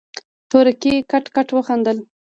[0.49, 1.97] تورکي کټ کټ وخندل.